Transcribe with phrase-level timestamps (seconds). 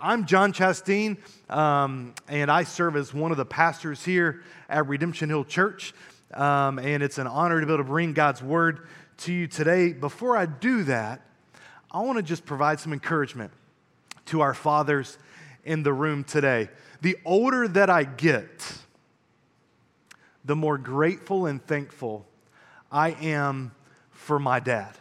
[0.00, 1.16] I'm John Chastain,
[1.50, 5.92] um, and I serve as one of the pastors here at Redemption Hill Church.
[6.32, 8.86] Um, and it's an honor to be able to bring God's word
[9.18, 9.92] to you today.
[9.92, 11.22] Before I do that,
[11.90, 13.50] I want to just provide some encouragement
[14.26, 15.18] to our fathers
[15.64, 16.68] in the room today.
[17.00, 18.72] The older that I get,
[20.44, 22.24] the more grateful and thankful
[22.92, 23.72] I am
[24.12, 24.94] for my dad.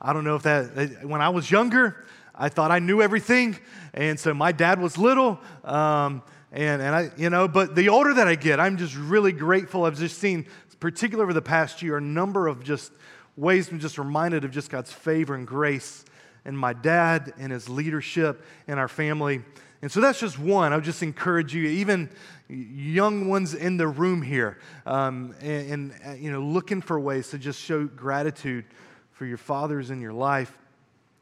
[0.00, 2.04] I don't know if that, when I was younger,
[2.34, 3.56] I thought I knew everything.
[3.92, 5.40] And so my dad was little.
[5.62, 9.32] Um, and, and I, you know, but the older that I get, I'm just really
[9.32, 9.84] grateful.
[9.84, 10.46] I've just seen,
[10.80, 12.92] particularly over the past year, a number of just
[13.36, 16.04] ways I'm just reminded of just God's favor and grace
[16.44, 19.42] and my dad and his leadership and our family.
[19.82, 20.72] And so that's just one.
[20.72, 22.08] I would just encourage you, even
[22.48, 27.30] young ones in the room here, um, and, and, uh, you know, looking for ways
[27.30, 28.64] to just show gratitude
[29.12, 30.56] for your fathers in your life.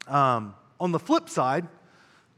[0.07, 1.65] Um, on the flip side,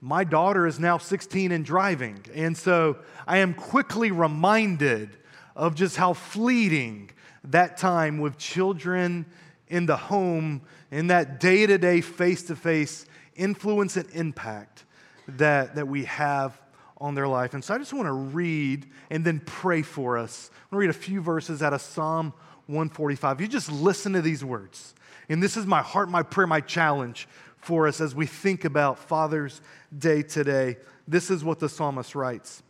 [0.02, 2.24] my daughter is now 16 and driving.
[2.36, 5.18] And so I am quickly reminded
[5.56, 7.10] of just how fleeting
[7.46, 9.26] that time with children
[9.68, 14.86] in the home, in that day to day, face to face influence and impact
[15.28, 16.62] that, that we have
[16.98, 17.56] on their life.
[17.56, 20.52] And so I just want to read and then pray for us.
[20.54, 22.32] I'm going to read a few verses out of Psalm
[22.68, 23.42] 145.
[23.42, 24.94] You just listen to these words.
[25.30, 27.28] And this is my heart, my prayer, my challenge
[27.66, 29.60] for us as we think about Father's
[29.98, 30.78] Day today.
[31.08, 32.62] This is what the psalmist writes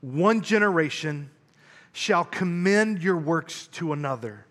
[0.00, 1.30] One generation
[1.92, 4.46] shall commend your works to another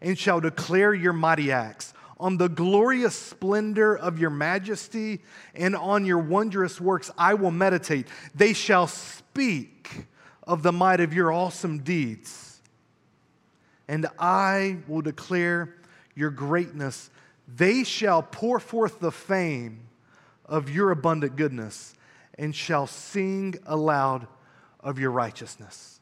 [0.00, 1.94] and shall declare your mighty acts.
[2.18, 5.20] On the glorious splendor of your majesty
[5.54, 8.08] and on your wondrous works I will meditate.
[8.34, 10.06] They shall speak
[10.42, 12.62] of the might of your awesome deeds.
[13.86, 15.76] And I will declare
[16.14, 17.10] your greatness
[17.48, 19.80] they shall pour forth the fame
[20.44, 21.94] of your abundant goodness
[22.38, 24.26] and shall sing aloud
[24.80, 26.00] of your righteousness.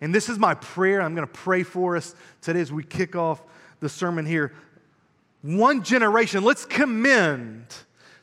[0.00, 1.00] And this is my prayer.
[1.00, 3.42] I'm going to pray for us today as we kick off
[3.80, 4.52] the sermon here.
[5.42, 7.66] One generation, let's commend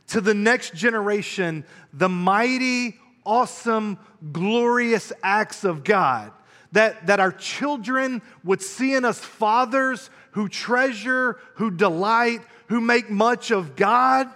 [0.07, 2.95] to the next generation the mighty,
[3.25, 3.97] awesome,
[4.31, 6.31] glorious acts of God.
[6.73, 12.41] That, that our children would see in us fathers who treasure, who delight,
[12.73, 14.27] who make much of God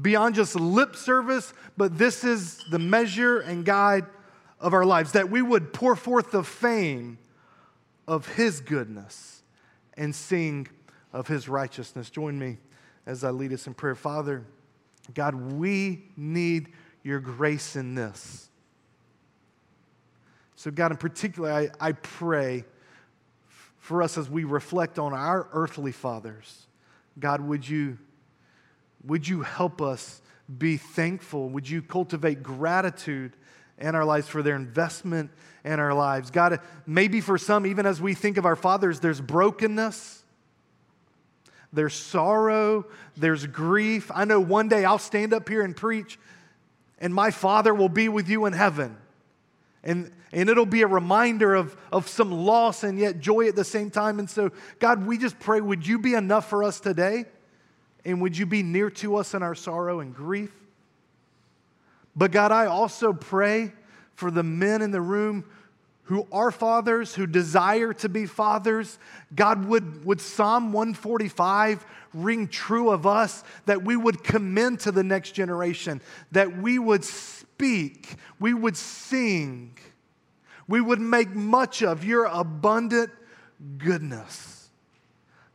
[0.00, 4.06] beyond just lip service, but this is the measure and guide
[4.60, 7.18] of our lives, that we would pour forth the fame
[8.06, 9.42] of His goodness
[9.96, 10.68] and sing
[11.12, 12.08] of His righteousness.
[12.08, 12.58] Join me
[13.04, 13.96] as I lead us in prayer.
[13.96, 14.44] Father,
[15.14, 16.68] God, we need
[17.02, 18.48] your grace in this.
[20.54, 22.64] So, God, in particular, I, I pray
[23.88, 26.66] for us as we reflect on our earthly fathers.
[27.18, 27.96] God, would you,
[29.02, 30.20] would you help us
[30.58, 31.48] be thankful?
[31.48, 33.32] Would you cultivate gratitude
[33.78, 35.30] in our lives for their investment
[35.64, 36.30] in our lives?
[36.30, 40.22] God, maybe for some, even as we think of our fathers, there's brokenness,
[41.72, 42.84] there's sorrow,
[43.16, 44.10] there's grief.
[44.14, 46.18] I know one day I'll stand up here and preach,
[46.98, 48.98] and my father will be with you in heaven.
[49.84, 53.64] And, and it'll be a reminder of, of some loss and yet joy at the
[53.64, 54.18] same time.
[54.18, 57.26] And so, God, we just pray, would you be enough for us today?
[58.04, 60.52] And would you be near to us in our sorrow and grief?
[62.16, 63.72] But God, I also pray
[64.14, 65.44] for the men in the room
[66.08, 68.98] who are fathers, who desire to be fathers.
[69.34, 71.84] God, would, would Psalm 145
[72.14, 76.00] ring true of us that we would commend to the next generation,
[76.32, 77.04] that we would
[77.58, 79.76] speak, we would sing,
[80.68, 83.10] we would make much of your abundant
[83.78, 84.70] goodness.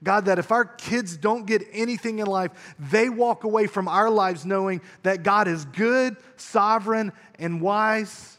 [0.03, 4.09] God, that if our kids don't get anything in life, they walk away from our
[4.09, 8.38] lives knowing that God is good, sovereign, and wise.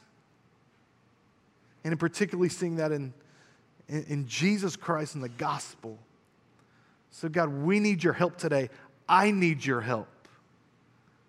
[1.85, 3.15] And in particularly seeing that in,
[3.89, 5.99] in, in Jesus Christ and the gospel.
[7.11, 8.69] So, God, we need your help today.
[9.09, 10.09] I need your help.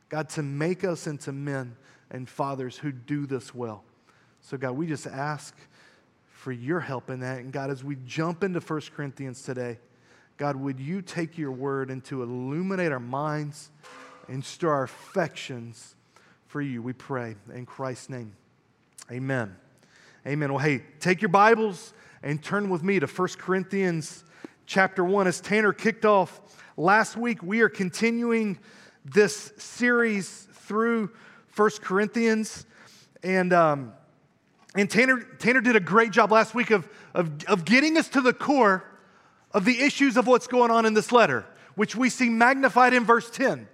[0.09, 1.77] God, to make us into men
[2.12, 3.84] and fathers who do this well.
[4.42, 5.56] So, God, we just ask
[6.28, 7.40] for your help in that.
[7.40, 9.80] And, God, as we jump into 1 Corinthians today,
[10.38, 13.72] God, would you take your word and to illuminate our minds
[14.28, 15.96] and stir our affections
[16.48, 16.81] for you?
[16.81, 18.36] We pray in Christ's name.
[19.12, 19.56] Amen.
[20.28, 20.52] Amen.
[20.52, 24.24] Well, hey, take your Bibles and turn with me to 1 Corinthians
[24.66, 25.28] chapter 1.
[25.28, 26.42] As Tanner kicked off
[26.75, 28.60] last week, we are continuing
[29.06, 31.12] this series through
[31.56, 32.66] First Corinthians.
[33.24, 33.94] And, um,
[34.75, 38.22] and Tanner, Tanner did a great job last week of, of, of getting us to
[38.22, 38.84] the core
[39.52, 43.06] of the issues of what's going on in this letter, which we see magnified in
[43.06, 43.69] verse 10.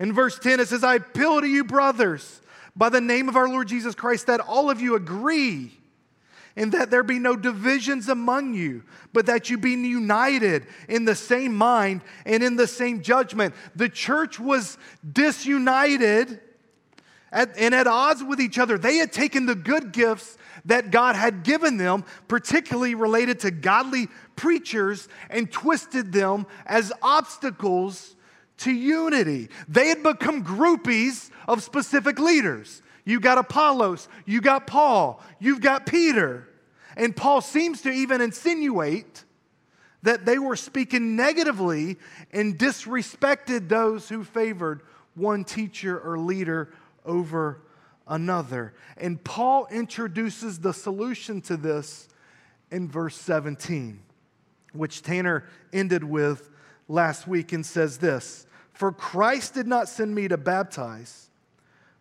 [0.00, 2.40] In verse 10, it says, I appeal to you, brothers,
[2.74, 5.72] by the name of our Lord Jesus Christ, that all of you agree
[6.56, 8.82] and that there be no divisions among you,
[9.12, 13.54] but that you be united in the same mind and in the same judgment.
[13.74, 14.78] The church was
[15.12, 16.40] disunited
[17.32, 18.78] at, and at odds with each other.
[18.78, 24.08] They had taken the good gifts that God had given them, particularly related to godly
[24.34, 28.16] preachers, and twisted them as obstacles
[28.58, 29.48] to unity.
[29.68, 32.82] They had become groupies of specific leaders.
[33.04, 36.48] You got Apollos, you got Paul, you've got Peter.
[36.96, 39.24] And Paul seems to even insinuate
[40.02, 41.96] that they were speaking negatively
[42.32, 44.82] and disrespected those who favored
[45.14, 46.72] one teacher or leader
[47.06, 47.62] over
[48.06, 48.74] another.
[48.96, 52.08] And Paul introduces the solution to this
[52.70, 54.00] in verse 17,
[54.72, 56.50] which Tanner ended with
[56.88, 61.26] last week and says this For Christ did not send me to baptize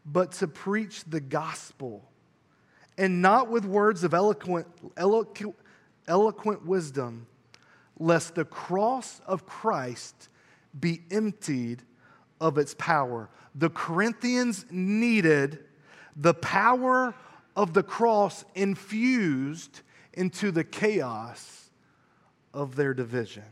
[0.06, 2.04] but to preach the gospel,
[2.98, 5.56] and not with words of eloquent, eloquent,
[6.08, 7.26] eloquent wisdom,
[7.98, 10.30] lest the cross of Christ
[10.80, 11.82] be emptied
[12.46, 13.28] of its power.
[13.56, 15.64] The Corinthians needed
[16.16, 17.16] the power
[17.56, 19.82] of the cross infused
[20.14, 21.72] into the chaos
[22.54, 23.44] of their division.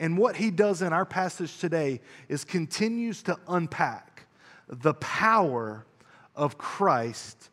[0.00, 4.26] And what he does in our passage today is continues to unpack
[4.68, 5.86] the power
[6.34, 7.50] of Christ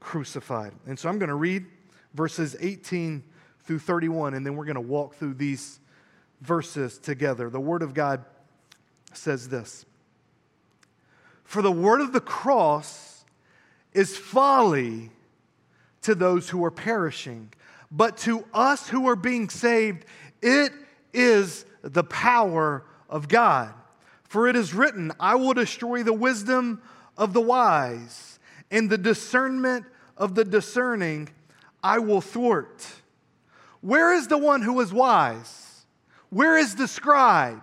[0.00, 0.72] crucified.
[0.86, 1.66] And so I'm going to read
[2.14, 3.22] verses 18
[3.64, 5.80] through 31, and then we're going to walk through these
[6.40, 7.50] verses together.
[7.50, 8.24] The Word of God
[9.12, 9.84] says this
[11.48, 13.24] For the word of the cross
[13.94, 15.08] is folly
[16.02, 17.54] to those who are perishing,
[17.90, 20.04] but to us who are being saved,
[20.42, 20.72] it
[21.14, 23.72] is the power of God.
[24.24, 26.82] For it is written, I will destroy the wisdom
[27.16, 28.38] of the wise,
[28.70, 29.86] and the discernment
[30.18, 31.30] of the discerning
[31.82, 32.86] I will thwart.
[33.80, 35.86] Where is the one who is wise?
[36.28, 37.62] Where is the scribe?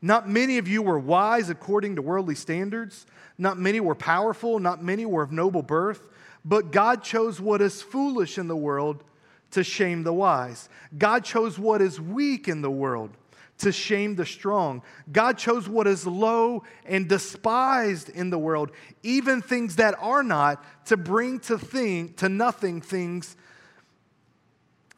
[0.00, 3.06] Not many of you were wise according to worldly standards.
[3.36, 4.58] Not many were powerful.
[4.58, 6.08] Not many were of noble birth.
[6.44, 9.04] But God chose what is foolish in the world
[9.50, 10.68] to shame the wise.
[10.96, 13.10] God chose what is weak in the world
[13.58, 14.82] to shame the strong.
[15.10, 18.70] God chose what is low and despised in the world,
[19.02, 23.36] even things that are not, to bring to thing to nothing things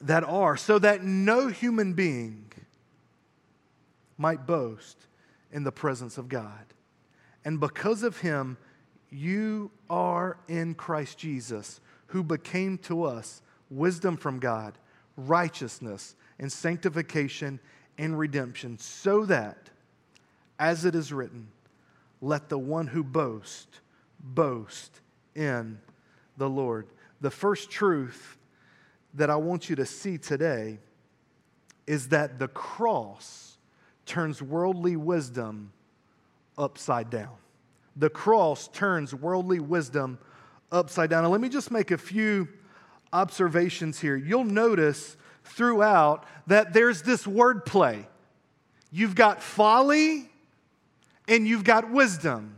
[0.02, 2.49] that are, so that no human being
[4.20, 5.06] might boast
[5.50, 6.74] in the presence of God.
[7.42, 8.58] And because of him,
[9.08, 14.76] you are in Christ Jesus, who became to us wisdom from God,
[15.16, 17.60] righteousness, and sanctification
[17.96, 19.70] and redemption, so that,
[20.58, 21.48] as it is written,
[22.20, 23.80] let the one who boasts
[24.20, 25.00] boast
[25.34, 25.78] in
[26.36, 26.88] the Lord.
[27.22, 28.36] The first truth
[29.14, 30.78] that I want you to see today
[31.86, 33.49] is that the cross
[34.10, 35.72] turns worldly wisdom
[36.58, 37.36] upside down.
[37.94, 40.18] The cross turns worldly wisdom
[40.72, 41.22] upside down.
[41.22, 42.48] And let me just make a few
[43.12, 44.16] observations here.
[44.16, 48.08] You'll notice throughout that there's this word play.
[48.90, 50.28] You've got folly
[51.28, 52.56] and you've got wisdom.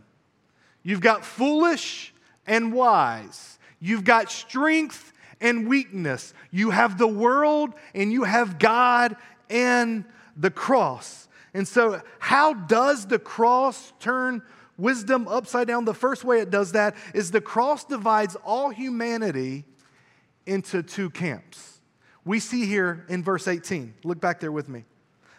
[0.82, 2.14] You've got foolish
[2.46, 3.58] and wise.
[3.78, 6.32] You've got strength and weakness.
[6.50, 9.16] You have the world and you have God
[9.50, 11.28] and the cross.
[11.54, 14.42] And so, how does the cross turn
[14.78, 15.84] wisdom upside down?
[15.84, 19.64] The first way it does that is the cross divides all humanity
[20.46, 21.72] into two camps
[22.24, 23.94] we see here in verse 18.
[24.04, 24.84] Look back there with me.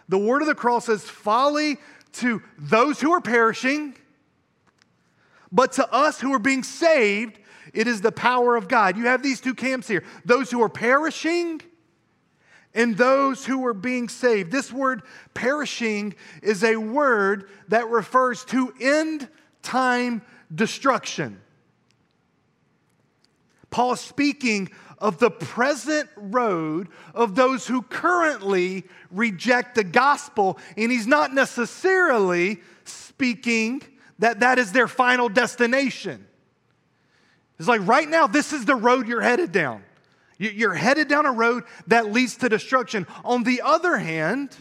[0.09, 1.77] The word of the cross says, folly
[2.13, 3.95] to those who are perishing,
[5.51, 7.39] but to us who are being saved,
[7.73, 8.97] it is the power of God.
[8.97, 11.61] You have these two camps here those who are perishing
[12.75, 14.51] and those who are being saved.
[14.51, 15.03] This word
[15.33, 19.27] perishing is a word that refers to end
[19.61, 20.21] time
[20.53, 21.39] destruction.
[23.69, 31.07] Paul speaking of the present road of those who currently reject the gospel, and he's
[31.07, 33.81] not necessarily speaking
[34.19, 36.25] that that is their final destination.
[37.59, 39.83] It's like right now, this is the road you're headed down.
[40.51, 43.07] You're headed down a road that leads to destruction.
[43.23, 44.55] On the other hand,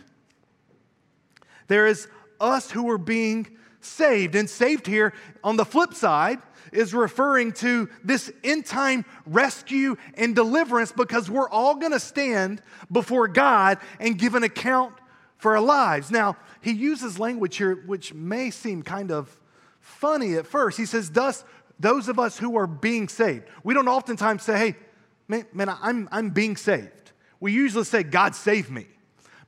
[1.69, 2.09] there is
[2.41, 3.47] us who are being
[3.81, 4.35] saved.
[4.35, 5.13] And saved here,
[5.43, 6.39] on the flip side,
[6.73, 12.63] is referring to this end time rescue and deliverance because we're all going to stand
[12.91, 14.95] before God and give an account
[15.37, 16.11] for our lives.
[16.11, 19.39] Now, he uses language here which may seem kind of
[19.81, 20.79] funny at first.
[20.79, 21.45] He says, Thus,
[21.79, 23.45] those of us who are being saved.
[23.65, 24.77] We don't oftentimes say, Hey,
[25.33, 27.13] man, man I'm, I'm being saved.
[27.41, 28.87] We usually say, God save me.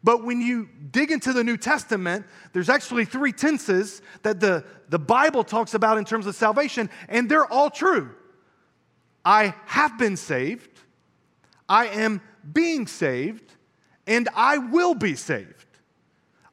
[0.03, 4.99] But when you dig into the New Testament, there's actually three tenses that the, the
[4.99, 8.11] Bible talks about in terms of salvation, and they're all true.
[9.25, 10.81] I have been saved,
[11.69, 12.21] I am
[12.53, 13.53] being saved,
[14.07, 15.64] and I will be saved.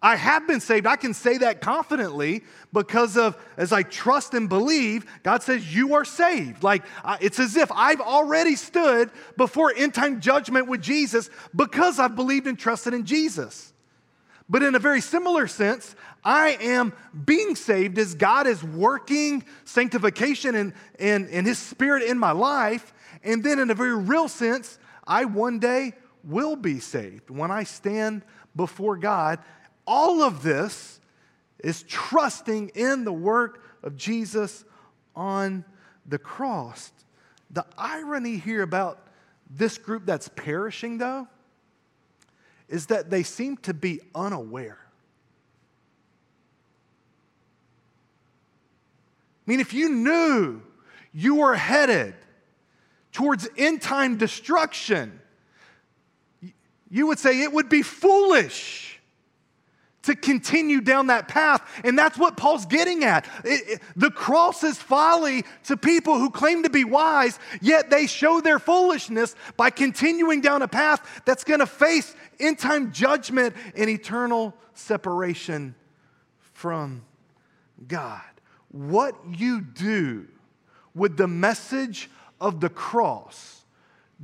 [0.01, 0.88] I have been saved.
[0.88, 2.43] I can say that confidently
[2.74, 6.63] because of, as I trust and believe, God says, You are saved.
[6.63, 6.84] Like,
[7.20, 12.48] it's as if I've already stood before end time judgment with Jesus because I've believed
[12.48, 13.74] and trusted in Jesus.
[14.50, 16.93] But in a very similar sense, I am
[17.25, 22.91] being saved as God is working sanctification and, and, and His Spirit in my life.
[23.24, 25.93] And then, in a very real sense, I one day
[26.24, 28.24] will be saved when I stand
[28.55, 29.39] before God
[29.91, 31.01] all of this
[31.60, 34.63] is trusting in the work of Jesus
[35.17, 35.65] on
[36.05, 36.93] the cross.
[37.50, 39.05] The irony here about
[39.50, 41.27] this group that's perishing, though,
[42.69, 44.79] is that they seem to be unaware.
[49.45, 50.62] I mean, if you knew
[51.13, 52.15] you were headed
[53.12, 55.19] towards end time destruction,
[56.89, 58.90] you would say it would be foolish
[60.03, 61.62] to continue down that path.
[61.84, 63.25] And that's what Paul's getting at.
[63.43, 68.08] It, it, the cross is folly to people who claim to be wise, yet they
[68.08, 73.55] show their foolishness by continuing down a path that's going to face end time judgment
[73.75, 75.75] and eternal separation
[76.53, 77.03] from
[77.88, 78.22] God.
[78.70, 80.27] What you do
[80.96, 83.63] with the message of the cross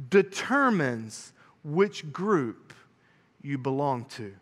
[0.10, 2.74] determines which group
[3.42, 4.34] you belong to.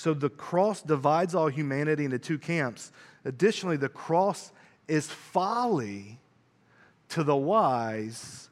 [0.00, 2.90] So the cross divides all humanity into two camps.
[3.26, 4.50] Additionally, the cross
[4.88, 6.18] is folly
[7.10, 8.48] to the wise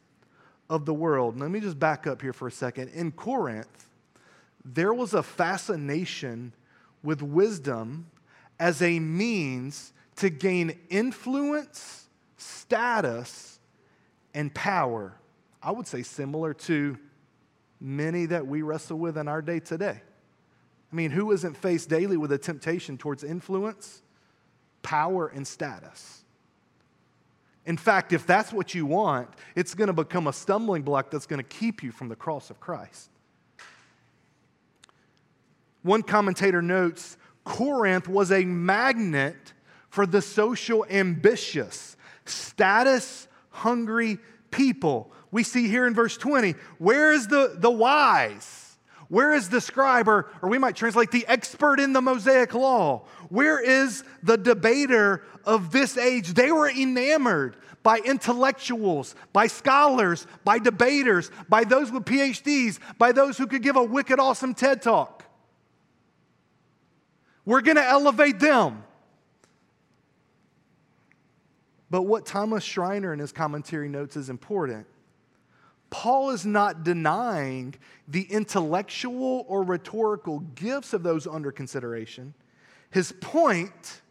[0.69, 1.40] of the world.
[1.40, 2.90] Let me just back up here for a second.
[2.90, 3.88] In Corinth,
[4.62, 6.52] there was a fascination
[7.02, 8.11] with wisdom
[8.61, 13.59] as a means to gain influence, status,
[14.35, 15.14] and power.
[15.62, 16.99] I would say similar to
[17.81, 20.02] many that we wrestle with in our day today.
[20.92, 24.02] I mean, who isn't faced daily with a temptation towards influence,
[24.83, 26.23] power, and status?
[27.66, 31.26] In fact, if that's what you want, it's going to become a stumbling block that's
[31.26, 33.11] going to keep you from the cross of Christ.
[35.83, 39.52] One commentator notes Corinth was a magnet
[39.90, 44.18] for the social ambitious, status hungry
[44.50, 45.12] people.
[45.30, 48.57] We see here in verse 20 where is the, the wise?
[49.08, 53.06] Where is the scribe, or, or we might translate the expert in the Mosaic law?
[53.30, 56.34] Where is the debater of this age?
[56.34, 63.38] They were enamored by intellectuals, by scholars, by debaters, by those with PhDs, by those
[63.38, 65.24] who could give a wicked awesome TED talk.
[67.46, 68.84] We're going to elevate them.
[71.90, 74.86] But what Thomas Schreiner in his commentary notes is important
[75.90, 77.75] Paul is not denying
[78.07, 82.35] the intellectual or rhetorical gifts of those under consideration.
[82.90, 84.02] His point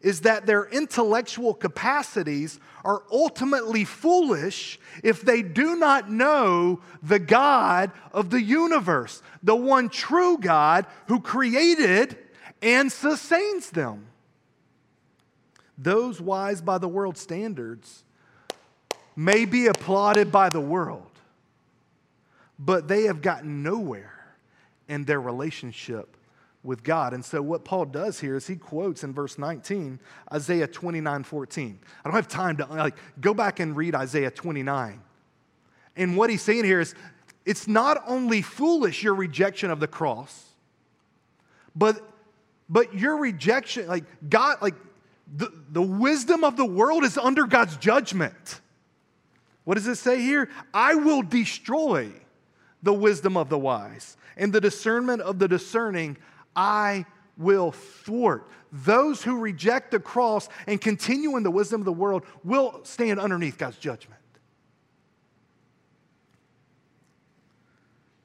[0.00, 7.90] is that their intellectual capacities are ultimately foolish if they do not know the God
[8.12, 12.18] of the universe, the one true God who created
[12.62, 14.06] and sustains them.
[15.78, 18.04] Those wise by the world's standards
[19.16, 21.10] may be applauded by the world,
[22.58, 24.12] but they have gotten nowhere
[24.88, 26.16] in their relationship
[26.62, 27.14] with God.
[27.14, 29.98] And so, what Paul does here is he quotes in verse 19
[30.32, 31.78] Isaiah 29 14.
[32.04, 35.00] I don't have time to like go back and read Isaiah 29.
[35.96, 36.94] And what he's saying here is
[37.46, 40.44] it's not only foolish your rejection of the cross,
[41.74, 42.02] but
[42.68, 44.74] but your rejection, like God, like
[45.34, 48.60] the, the wisdom of the world is under God's judgment.
[49.66, 50.48] What does it say here?
[50.72, 52.12] I will destroy
[52.84, 56.16] the wisdom of the wise, and the discernment of the discerning
[56.54, 57.04] I
[57.36, 58.48] will thwart.
[58.70, 63.18] Those who reject the cross and continue in the wisdom of the world will stand
[63.18, 64.20] underneath God's judgment.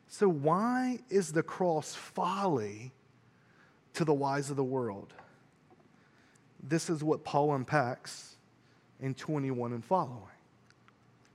[0.09, 2.91] So, why is the cross folly
[3.95, 5.11] to the wise of the world?
[6.61, 8.35] This is what Paul unpacks
[8.99, 10.30] in 21 and following.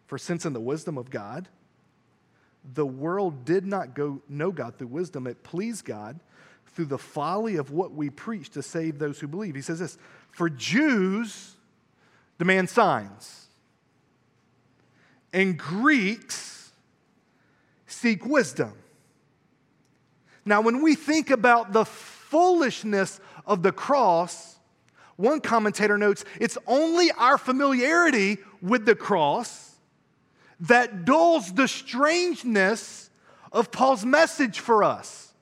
[0.06, 1.48] For since in the wisdom of God,
[2.74, 6.20] the world did not go know God through wisdom, it pleased God
[6.66, 9.54] through the folly of what we preach to save those who believe.
[9.54, 9.98] He says this
[10.32, 11.56] For Jews
[12.38, 13.46] demand signs,
[15.32, 16.70] and Greeks
[17.86, 18.74] seek wisdom.
[20.44, 24.56] Now, when we think about the foolishness of the cross,
[25.16, 29.65] one commentator notes it's only our familiarity with the cross
[30.60, 33.10] that dulls the strangeness
[33.52, 35.34] of Paul's message for us.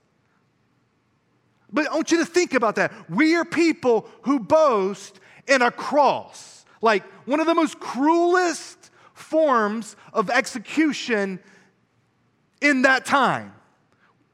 [1.73, 2.93] But I want you to think about that.
[3.11, 5.19] We are people who boast
[5.49, 11.41] in a cross, like one of the most cruelest forms of execution
[12.61, 13.53] in that time.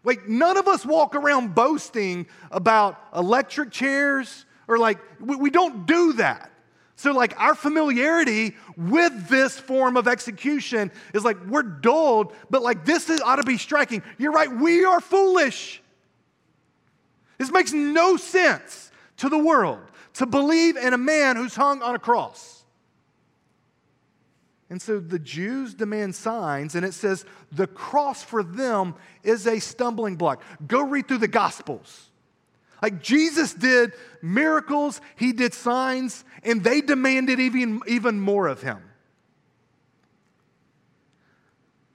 [0.02, 5.86] Like, none of us walk around boasting about electric chairs or like, we, we don't
[5.86, 6.50] do that.
[7.00, 12.84] So, like, our familiarity with this form of execution is like we're dulled, but like
[12.84, 14.02] this is, ought to be striking.
[14.18, 15.80] You're right, we are foolish.
[17.38, 19.80] This makes no sense to the world
[20.12, 22.64] to believe in a man who's hung on a cross.
[24.68, 29.58] And so the Jews demand signs, and it says the cross for them is a
[29.58, 30.42] stumbling block.
[30.66, 32.10] Go read through the Gospels.
[32.82, 38.82] Like Jesus did miracles, he did signs, and they demanded even, even more of him.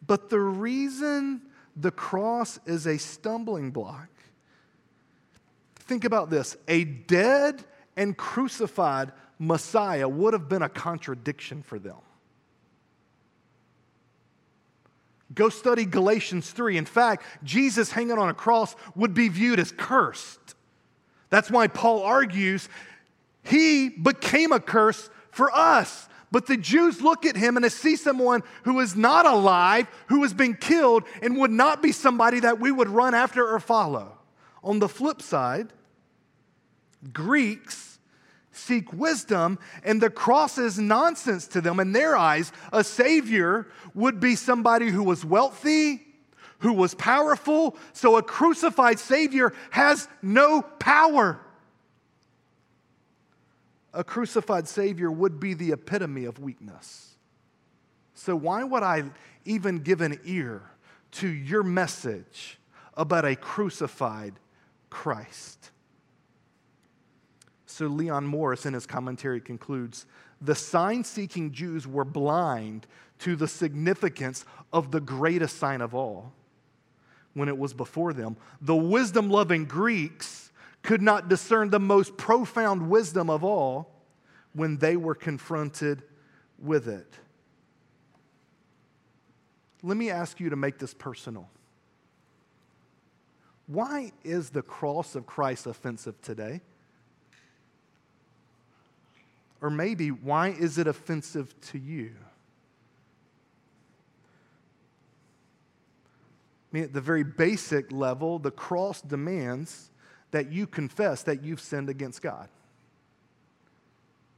[0.06, 1.42] But the reason
[1.76, 4.10] the cross is a stumbling block,
[5.76, 7.64] think about this a dead
[7.98, 11.98] and crucified Messiah would have been a contradiction for them.
[15.34, 16.78] Go study Galatians 3.
[16.78, 20.56] In fact, Jesus hanging on a cross would be viewed as cursed.
[21.30, 22.70] That's why Paul argues
[23.46, 26.10] he became a curse for us.
[26.32, 30.24] But the Jews look at him and they see someone who is not alive, who
[30.24, 34.18] has been killed, and would not be somebody that we would run after or follow.
[34.64, 35.72] On the flip side,
[37.14, 38.00] Greeks
[38.52, 41.80] seek wisdom, and the cross is nonsense to them.
[41.80, 46.02] In their eyes, a Savior would be somebody who was wealthy,
[46.60, 51.40] who was powerful, so a crucified Savior has no power.
[53.96, 57.16] A crucified Savior would be the epitome of weakness.
[58.14, 59.06] So, why would I
[59.46, 60.64] even give an ear
[61.12, 62.60] to your message
[62.96, 64.34] about a crucified
[64.90, 65.72] Christ?
[67.66, 70.06] So, Leon Morris in his commentary concludes
[70.42, 72.88] the sign seeking Jews were blind
[73.20, 76.34] to the significance of the greatest sign of all
[77.34, 78.36] when it was before them.
[78.60, 80.45] The wisdom loving Greeks
[80.86, 83.92] could not discern the most profound wisdom of all
[84.54, 86.04] when they were confronted
[86.60, 87.12] with it.
[89.84, 91.50] Let me ask you to make this personal.
[93.68, 96.62] Why is the cross of Christ offensive today?
[99.62, 102.12] Or maybe, why is it offensive to you?
[106.72, 109.90] I mean, at the very basic level, the cross demands
[110.36, 112.50] that you confess that you've sinned against God.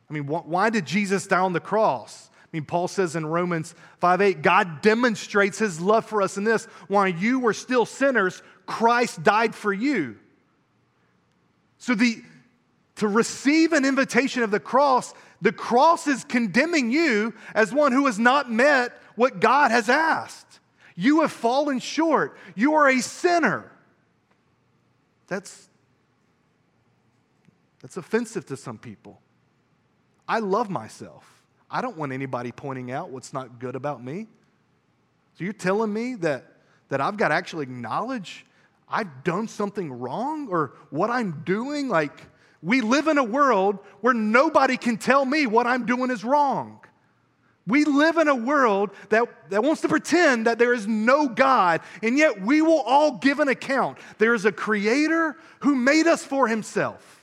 [0.08, 2.30] I mean, why did Jesus die on the cross?
[2.36, 6.44] I mean, Paul says in Romans 5 8, God demonstrates his love for us in
[6.44, 6.66] this.
[6.88, 10.20] While you were still sinners, Christ died for you.
[11.80, 12.22] So, the,
[12.98, 18.06] to receive an invitation of the cross, the cross is condemning you as one who
[18.06, 20.60] has not met what God has asked.
[20.96, 22.38] You have fallen short.
[22.54, 23.72] You are a sinner.
[25.28, 25.70] That's,
[27.82, 29.22] that's offensive to some people.
[30.28, 31.44] I love myself.
[31.70, 34.28] I don't want anybody pointing out what's not good about me.
[35.38, 36.46] So you're telling me that,
[36.90, 38.46] that I've got to actually acknowledge
[38.90, 41.90] I've done something wrong or what I'm doing.
[41.90, 42.22] Like,
[42.64, 46.80] we live in a world where nobody can tell me what I'm doing is wrong.
[47.68, 51.82] We live in a world that, that wants to pretend that there is no God,
[52.02, 53.98] and yet we will all give an account.
[54.20, 57.17] There is a creator who made us for himself.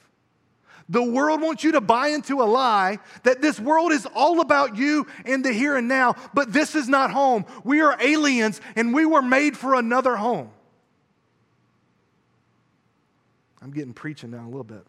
[0.88, 4.76] The world wants you to buy into a lie that this world is all about
[4.76, 7.46] you and the here and now, but this is not home.
[7.64, 10.50] We are aliens and we were made for another home.
[13.62, 14.84] I'm getting preaching now a little bit.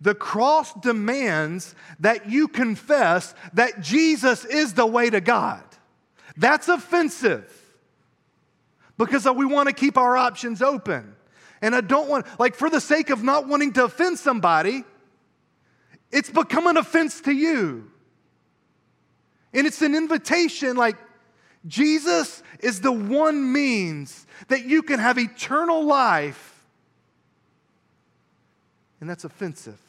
[0.00, 5.64] The cross demands that you confess that Jesus is the way to God.
[6.36, 7.50] That's offensive
[8.98, 11.16] because we want to keep our options open.
[11.64, 14.84] And I don't want, like, for the sake of not wanting to offend somebody,
[16.12, 17.90] it's become an offense to you.
[19.54, 20.98] And it's an invitation, like,
[21.66, 26.66] Jesus is the one means that you can have eternal life.
[29.00, 29.80] And that's offensive.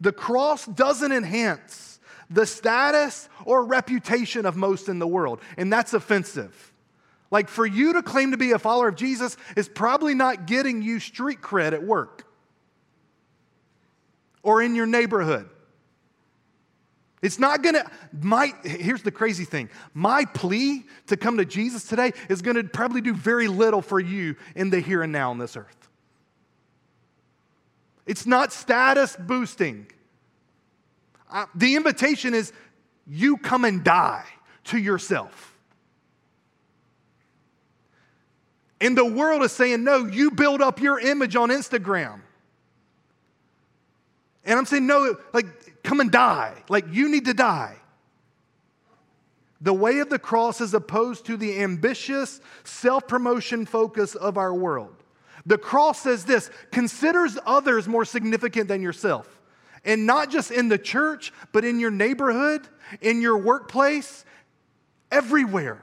[0.00, 2.00] The cross doesn't enhance
[2.30, 6.71] the status or reputation of most in the world, and that's offensive.
[7.32, 10.82] Like for you to claim to be a follower of Jesus is probably not getting
[10.82, 12.26] you street cred at work
[14.42, 15.48] or in your neighborhood.
[17.22, 17.90] It's not gonna,
[18.20, 19.70] my, here's the crazy thing.
[19.94, 24.36] My plea to come to Jesus today is gonna probably do very little for you
[24.54, 25.88] in the here and now on this earth.
[28.04, 29.86] It's not status boosting.
[31.30, 32.52] Uh, the invitation is
[33.06, 34.26] you come and die
[34.64, 35.51] to yourself.
[38.82, 42.20] And the world is saying, no, you build up your image on Instagram.
[44.44, 45.46] And I'm saying, no, like,
[45.84, 46.64] come and die.
[46.68, 47.76] Like, you need to die.
[49.60, 54.52] The way of the cross is opposed to the ambitious self promotion focus of our
[54.52, 54.96] world.
[55.46, 59.40] The cross says this considers others more significant than yourself.
[59.84, 62.66] And not just in the church, but in your neighborhood,
[63.00, 64.24] in your workplace,
[65.12, 65.82] everywhere.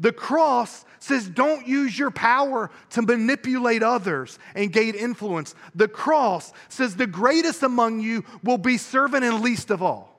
[0.00, 5.54] The cross says don't use your power to manipulate others and gain influence.
[5.74, 10.18] The cross says the greatest among you will be servant and least of all.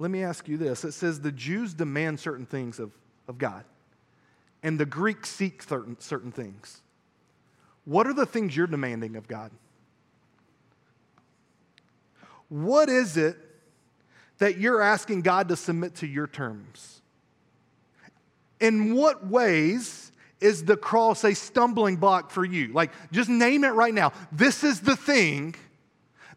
[0.00, 2.90] Let me ask you this it says the Jews demand certain things of,
[3.28, 3.64] of God
[4.64, 6.80] and the Greeks seek certain, certain things.
[7.84, 9.52] What are the things you're demanding of God?
[12.48, 13.36] What is it
[14.42, 17.00] that you're asking God to submit to your terms?
[18.58, 22.72] In what ways is the cross a stumbling block for you?
[22.72, 24.12] Like, just name it right now.
[24.32, 25.54] This is the thing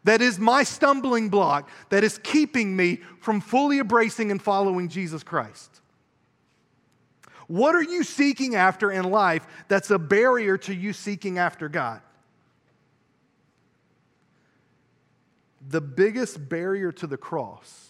[0.04, 5.24] that is my stumbling block that is keeping me from fully embracing and following Jesus
[5.24, 5.80] Christ.
[7.48, 12.00] What are you seeking after in life that's a barrier to you seeking after God?
[15.68, 17.85] The biggest barrier to the cross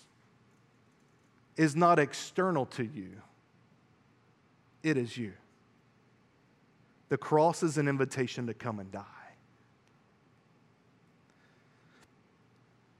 [1.56, 3.10] is not external to you,
[4.82, 5.32] it is you.
[7.08, 9.02] The cross is an invitation to come and die.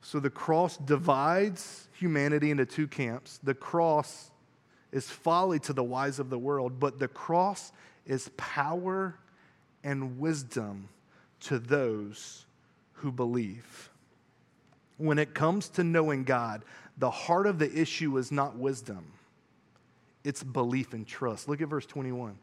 [0.01, 3.41] So the cross divides humanity into two camps.
[3.43, 4.31] The cross
[4.93, 7.73] is folly to the wise of the world, but the cross
[8.07, 9.19] is power
[9.83, 10.89] and wisdom
[11.41, 12.47] to those
[12.93, 13.91] who believe.
[14.97, 16.65] When it comes to knowing God,
[16.97, 19.13] the heart of the issue is not wisdom,
[20.25, 21.49] it's belief and trust.
[21.49, 22.39] Look at verse 21.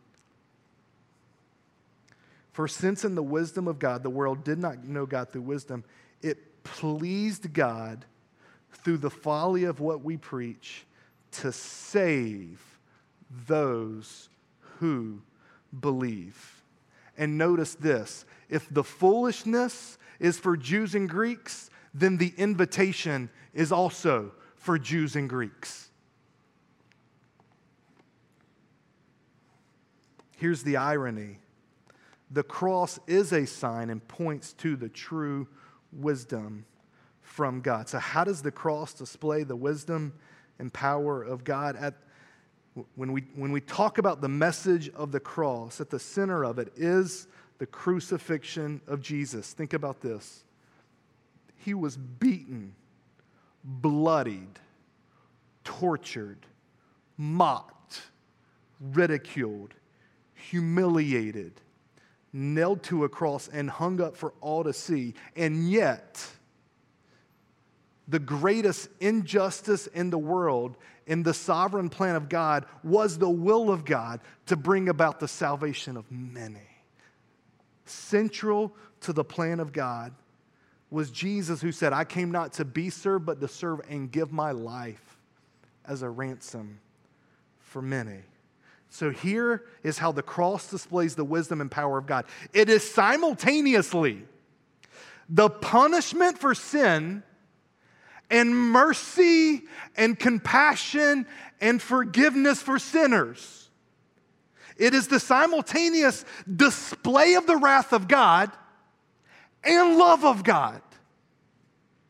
[2.53, 5.83] For since in the wisdom of God, the world did not know God through wisdom,
[6.21, 8.05] it pleased God
[8.71, 10.85] through the folly of what we preach
[11.31, 12.61] to save
[13.47, 14.29] those
[14.79, 15.19] who
[15.79, 16.61] believe.
[17.17, 23.71] And notice this if the foolishness is for Jews and Greeks, then the invitation is
[23.71, 24.31] also
[24.63, 25.89] for Jews and Greeks.
[30.37, 31.37] Here's the irony
[32.31, 35.47] the cross is a sign and points to the true
[35.91, 36.65] wisdom
[37.21, 37.87] from God.
[37.87, 40.13] So, how does the cross display the wisdom
[40.59, 41.75] and power of God.
[41.75, 41.95] At,
[42.95, 46.59] when, we, when we talk about the message of the cross, at the center of
[46.59, 47.27] it is
[47.59, 49.53] the crucifixion of Jesus.
[49.53, 50.43] Think about this.
[51.57, 52.75] He was beaten,
[53.63, 54.59] bloodied,
[55.63, 56.45] tortured,
[57.17, 58.01] mocked,
[58.79, 59.73] ridiculed,
[60.33, 61.61] humiliated,
[62.33, 65.13] nailed to a cross, and hung up for all to see.
[65.35, 66.25] And yet,
[68.07, 73.71] the greatest injustice in the world in the sovereign plan of God was the will
[73.71, 76.67] of God to bring about the salvation of many.
[77.85, 80.13] Central to the plan of God
[80.93, 84.31] was Jesus who said, I came not to be served, but to serve and give
[84.31, 85.17] my life
[85.85, 86.79] as a ransom
[87.59, 88.19] for many.
[88.89, 92.87] So here is how the cross displays the wisdom and power of God it is
[92.87, 94.21] simultaneously
[95.27, 97.23] the punishment for sin
[98.29, 99.63] and mercy
[99.97, 101.25] and compassion
[101.59, 103.69] and forgiveness for sinners.
[104.77, 106.23] It is the simultaneous
[106.55, 108.51] display of the wrath of God
[109.63, 110.81] and love of God.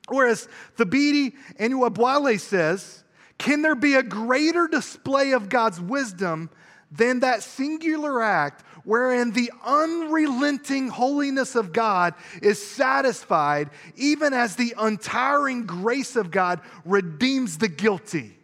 [0.10, 3.04] Whereas Thabiti Anyabwile says,
[3.38, 6.50] can there be a greater display of God's wisdom
[6.92, 14.74] than that singular act wherein the unrelenting holiness of God is satisfied, even as the
[14.78, 18.38] untiring grace of God redeems the guilty.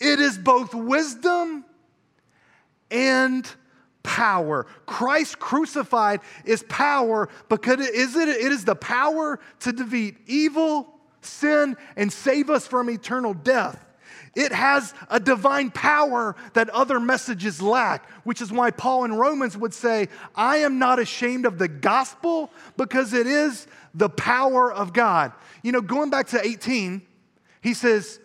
[0.00, 1.64] It is both wisdom
[2.90, 3.50] and
[4.08, 4.64] power.
[4.86, 10.88] Christ crucified is power because it is, it, it is the power to defeat evil,
[11.20, 13.84] sin, and save us from eternal death.
[14.34, 19.58] It has a divine power that other messages lack, which is why Paul in Romans
[19.58, 24.94] would say, I am not ashamed of the gospel because it is the power of
[24.94, 25.32] God.
[25.62, 27.02] You know, going back to 18,
[27.60, 28.20] he says,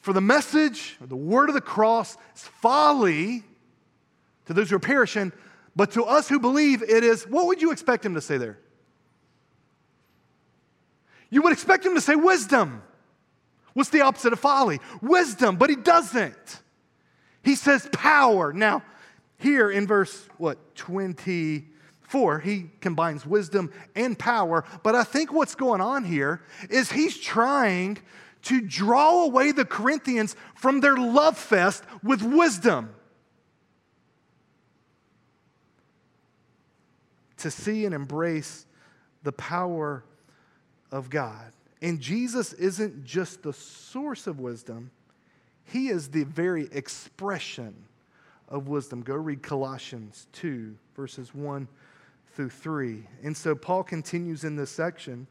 [0.00, 3.44] For the message, the word of the cross, is folly
[4.46, 5.32] to those who are perishing,
[5.74, 8.58] but to us who believe, it is, what would you expect him to say there?
[11.30, 12.82] You would expect him to say wisdom.
[13.72, 14.80] What's the opposite of folly?
[15.00, 16.60] Wisdom, but he doesn't.
[17.42, 18.52] He says power.
[18.52, 18.82] Now,
[19.38, 25.80] here in verse what 24, he combines wisdom and power, but I think what's going
[25.80, 27.98] on here is he's trying
[28.42, 32.94] to draw away the Corinthians from their love fest with wisdom.
[37.42, 38.66] To see and embrace
[39.22, 40.04] the power
[40.92, 41.52] of God.
[41.80, 44.92] And Jesus isn't just the source of wisdom,
[45.64, 47.74] he is the very expression
[48.48, 49.02] of wisdom.
[49.02, 51.66] Go read Colossians 2, verses 1
[52.34, 53.06] through 3.
[53.24, 55.26] And so Paul continues in this section,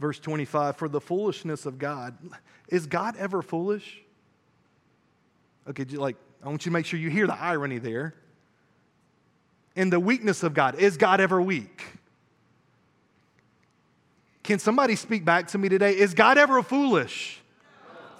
[0.00, 2.16] verse 25 For the foolishness of God,
[2.68, 4.02] is God ever foolish?
[5.68, 8.14] Okay, like, I want you to make sure you hear the irony there.
[9.80, 11.86] In the weakness of God, is God ever weak?
[14.42, 15.96] Can somebody speak back to me today?
[15.96, 17.40] Is God ever foolish?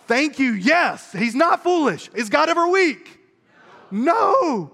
[0.07, 0.53] Thank you.
[0.53, 2.09] Yes, he's not foolish.
[2.15, 3.21] Is God ever weak?
[3.91, 4.73] No.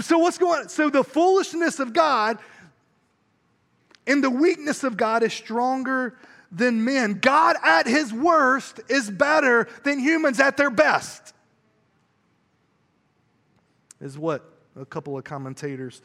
[0.00, 0.68] So what's going on?
[0.68, 2.38] So the foolishness of God
[4.06, 6.14] and the weakness of God is stronger
[6.52, 7.14] than men.
[7.14, 11.34] God at his worst is better than humans at their best.
[14.00, 16.00] Is what a couple of commentators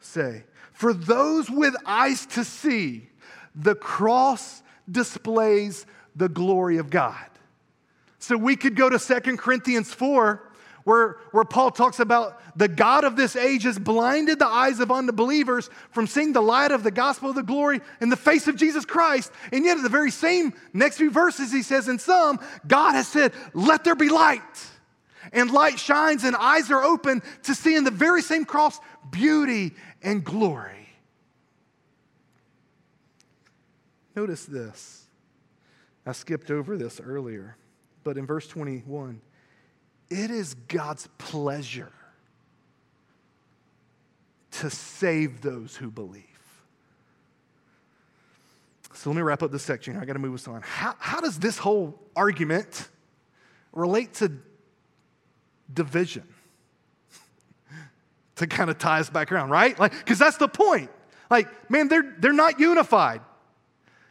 [0.00, 0.44] say.
[0.72, 3.08] For those with eyes to see,
[3.54, 7.26] the cross displays the glory of God.
[8.18, 10.48] So we could go to Second Corinthians 4,
[10.84, 14.90] where, where Paul talks about the God of this age has blinded the eyes of
[14.90, 18.56] unbelievers from seeing the light of the gospel of the glory in the face of
[18.56, 19.32] Jesus Christ.
[19.52, 23.08] And yet, at the very same next few verses, he says, In some, God has
[23.08, 24.40] said, Let there be light.
[25.32, 28.80] And light shines, and eyes are open to see in the very same cross
[29.10, 30.88] beauty and glory.
[34.16, 35.06] Notice this.
[36.04, 37.56] I skipped over this earlier,
[38.02, 39.20] but in verse 21,
[40.10, 41.92] it is God's pleasure
[44.52, 46.24] to save those who believe.
[48.94, 49.96] So let me wrap up this section.
[49.96, 50.60] I got to move us on.
[50.62, 52.88] How, how does this whole argument
[53.72, 54.30] relate to
[55.72, 56.24] division?
[58.36, 59.78] to kind of tie us back around, right?
[59.78, 60.90] Like, because that's the point.
[61.30, 63.20] Like, man, they're, they're not unified.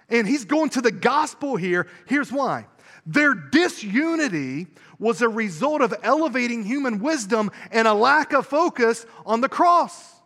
[0.09, 1.87] And he's going to the gospel here.
[2.05, 2.65] Here's why
[3.05, 4.67] their disunity
[4.99, 10.21] was a result of elevating human wisdom and a lack of focus on the cross.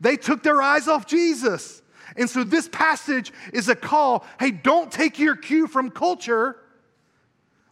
[0.00, 1.82] They took their eyes off Jesus.
[2.16, 6.56] And so this passage is a call hey, don't take your cue from culture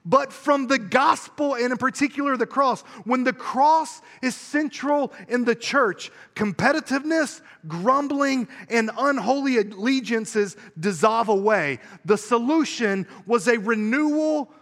[0.06, 2.82] but from the gospel and in particular the cross.
[3.04, 11.80] When the cross is central in the church, competitiveness, grumbling, and unholy allegiances dissolve away.
[12.04, 14.52] The solution was a renewal,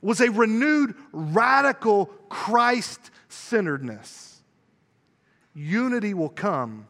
[0.00, 4.40] was a renewed radical Christ centeredness.
[5.52, 6.86] Unity will come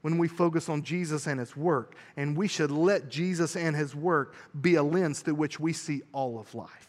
[0.00, 1.94] when we focus on Jesus and his work.
[2.16, 6.02] And we should let Jesus and his work be a lens through which we see
[6.12, 6.85] all of life.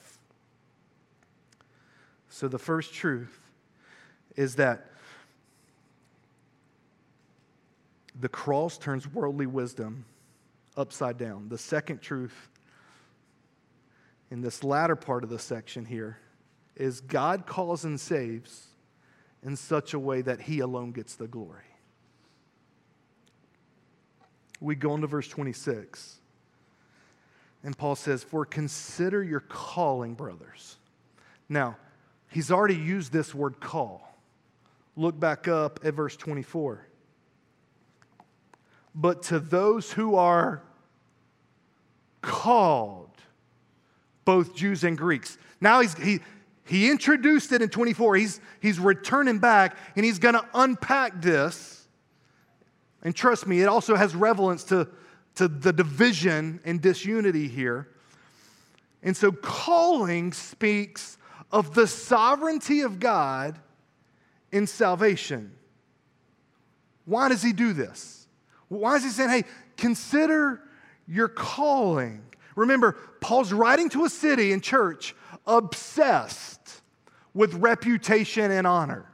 [2.38, 3.36] So, the first truth
[4.36, 4.92] is that
[8.22, 10.06] the cross turns worldly wisdom
[10.76, 11.50] upside down.
[11.50, 12.50] The second truth
[14.30, 16.20] in this latter part of the section here
[16.76, 18.68] is God calls and saves
[19.42, 21.64] in such a way that he alone gets the glory.
[24.62, 26.20] We go into verse 26.
[27.64, 30.78] And Paul says, For consider your calling, brothers.
[31.50, 31.78] Now,
[32.30, 34.16] he's already used this word call.
[34.96, 36.86] Look back up at verse 24.
[38.96, 40.64] But to those who are
[42.22, 43.12] called,
[44.26, 45.38] both Jews and Greeks.
[45.62, 46.20] Now he's, he,
[46.66, 48.16] he introduced it in 24.
[48.16, 51.78] He's, he's returning back and he's going to unpack this
[53.04, 54.88] and trust me, it also has relevance to,
[55.36, 57.88] to the division and disunity here.
[59.04, 61.18] And so, calling speaks
[61.52, 63.60] of the sovereignty of God
[64.52, 65.54] in salvation.
[67.06, 68.28] Why does he do this?
[68.68, 69.44] Why is he saying, hey,
[69.78, 70.62] consider
[71.08, 72.22] your calling?
[72.56, 76.82] Remember, Paul's writing to a city and church obsessed
[77.34, 79.06] with reputation and honor.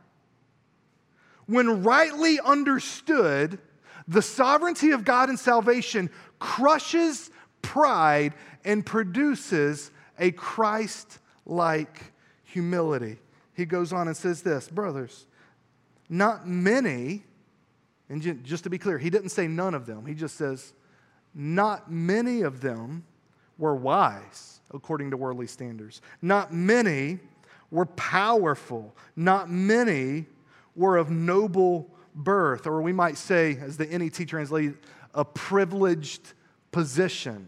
[1.46, 3.60] When rightly understood,
[4.08, 7.30] the sovereignty of God in salvation crushes
[7.62, 12.12] pride and produces a Christ like
[12.54, 13.18] humility.
[13.54, 15.26] He goes on and says this Brothers,
[16.10, 17.24] not many,
[18.10, 20.06] and just to be clear, he didn't say none of them.
[20.06, 20.74] He just says,
[21.34, 23.04] not many of them
[23.58, 26.02] were wise according to worldly standards.
[26.22, 27.20] Not many
[27.72, 28.96] were powerful.
[29.16, 30.26] Not many
[30.76, 34.78] were of noble birth, or we might say, as the NET translates,
[35.13, 36.34] a privileged
[36.72, 37.48] position.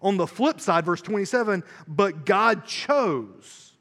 [0.00, 3.71] On the flip side, verse 27, but God chose.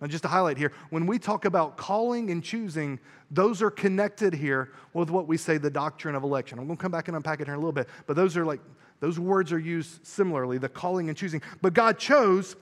[0.00, 4.32] Now, just to highlight here, when we talk about calling and choosing, those are connected
[4.32, 6.58] here with what we say the doctrine of election.
[6.58, 8.36] I'm going to come back and unpack it here in a little bit, but those
[8.36, 8.60] are like,
[9.00, 11.42] those words are used similarly the calling and choosing.
[11.62, 12.54] But God chose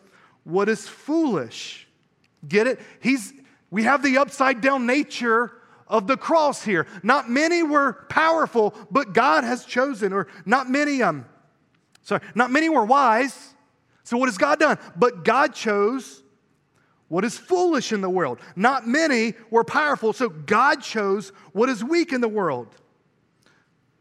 [0.44, 1.86] what is foolish.
[2.48, 2.80] Get it?
[3.00, 3.34] He's,
[3.70, 5.52] we have the upside down nature
[5.88, 6.86] of the cross here.
[7.02, 11.26] Not many were powerful, but God has chosen, or not many, um,
[12.02, 13.54] sorry, not many were wise.
[14.04, 14.78] So what has God done?
[14.96, 16.22] But God chose
[17.08, 18.40] what is foolish in the world.
[18.56, 22.68] Not many were powerful, so God chose what is weak in the world.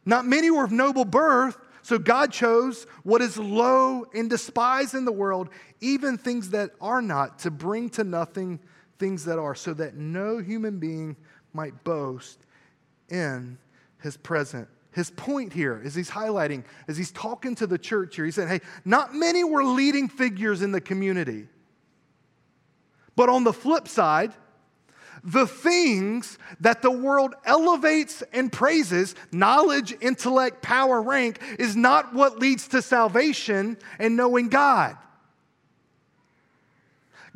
[0.06, 5.06] Not many were of noble birth, so God chose what is low and despised in
[5.06, 5.50] the world,
[5.82, 8.60] even things that are not, to bring to nothing
[8.98, 11.16] things that are, so that no human being
[11.54, 12.40] might boast
[13.10, 13.58] in
[14.02, 14.68] his present.
[14.92, 18.48] His point here is he's highlighting, as he's talking to the church here, he said,
[18.48, 21.48] Hey, not many were leading figures in the community.
[23.16, 24.34] But on the flip side,
[25.26, 32.38] the things that the world elevates and praises, knowledge, intellect, power, rank, is not what
[32.40, 34.98] leads to salvation and knowing God.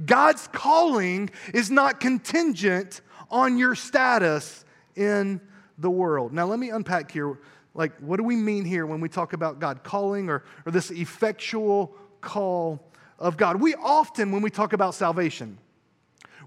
[0.06, 4.64] God's calling is not contingent on your status
[4.96, 5.42] in
[5.80, 6.32] the world.
[6.32, 7.40] Now, let me unpack here.
[7.74, 10.92] Like, what do we mean here when we talk about God calling or, or this
[10.92, 12.80] effectual call
[13.18, 13.60] of God?
[13.60, 15.58] We often, when we talk about salvation,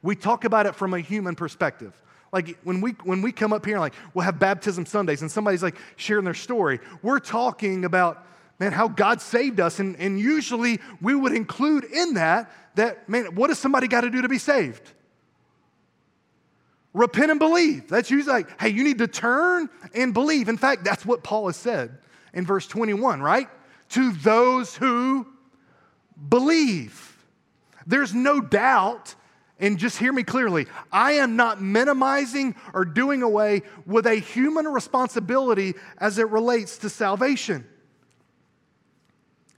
[0.02, 1.92] we talk about it from a human perspective.
[2.32, 5.30] Like when we when we come up here and like we'll have baptism Sundays and
[5.30, 8.26] somebody's like sharing their story, we're talking about
[8.58, 13.34] man how God saved us, and, and usually we would include in that that man,
[13.34, 14.92] what does somebody got to do to be saved?
[16.94, 17.88] Repent and believe.
[17.88, 20.48] That's usually like, hey, you need to turn and believe.
[20.48, 21.98] In fact, that's what Paul has said
[22.34, 23.48] in verse 21, right?
[23.90, 25.26] To those who
[26.28, 27.16] believe.
[27.86, 29.14] There's no doubt,
[29.62, 34.66] and just hear me clearly, I am not minimizing or doing away with a human
[34.66, 37.64] responsibility as it relates to salvation.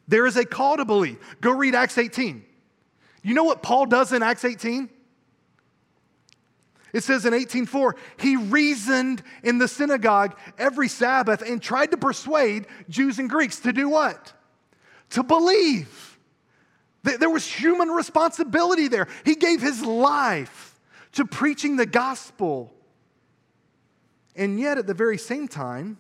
[0.07, 1.19] There is a call to believe.
[1.41, 2.45] Go read Acts 18.
[3.23, 4.91] You know what Paul does in Acts 18?
[6.93, 12.67] It says in 18:4, he reasoned in the synagogue every Sabbath and tried to persuade
[12.91, 14.35] Jews and Greeks to do what?
[15.11, 16.14] To believe.
[17.05, 19.09] There was human responsibility there.
[19.25, 20.81] He gave his life
[21.13, 22.73] to preaching the gospel.
[24.35, 25.99] And yet, at the very same time,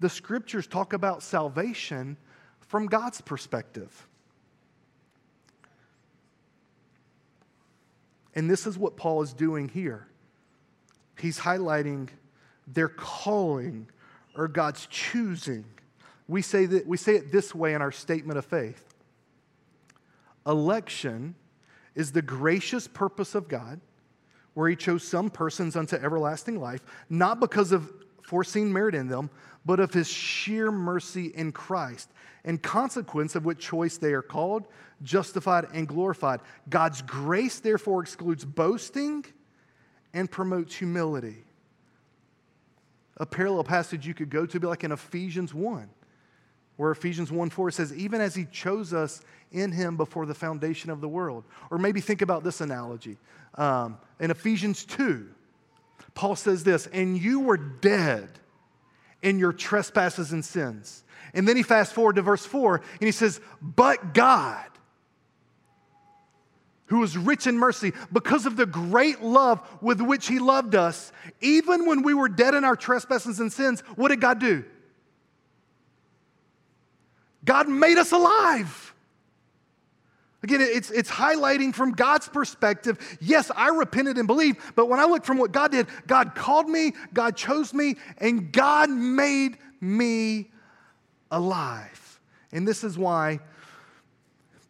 [0.00, 2.16] the scriptures talk about salvation
[2.60, 4.08] from God's perspective.
[8.34, 10.08] And this is what Paul is doing here
[11.18, 12.08] he's highlighting
[12.66, 13.88] their calling
[14.36, 15.64] or God's choosing.
[16.28, 18.85] We say, that, we say it this way in our statement of faith
[20.46, 21.34] Election
[21.94, 23.80] is the gracious purpose of God,
[24.54, 27.90] where He chose some persons unto everlasting life, not because of
[28.22, 29.30] foreseen merit in them,
[29.64, 32.10] but of His sheer mercy in Christ,
[32.44, 34.66] in consequence of which choice they are called,
[35.02, 36.40] justified, and glorified.
[36.68, 39.24] God's grace, therefore, excludes boasting
[40.14, 41.44] and promotes humility.
[43.18, 45.88] A parallel passage you could go to be like in Ephesians 1
[46.76, 49.22] where Ephesians 1 4 says, even as he chose us
[49.52, 51.44] in him before the foundation of the world.
[51.70, 53.16] Or maybe think about this analogy.
[53.54, 55.28] Um, in Ephesians 2,
[56.14, 58.28] Paul says this, and you were dead
[59.22, 61.04] in your trespasses and sins.
[61.34, 64.66] And then he fast forward to verse 4 and he says, But God,
[66.86, 71.12] who was rich in mercy, because of the great love with which he loved us,
[71.40, 74.64] even when we were dead in our trespasses and sins, what did God do?
[77.46, 78.94] God made us alive.
[80.42, 83.18] Again, it's, it's highlighting from God's perspective.
[83.20, 86.68] Yes, I repented and believed, but when I look from what God did, God called
[86.68, 90.50] me, God chose me, and God made me
[91.30, 92.20] alive.
[92.52, 93.40] And this is why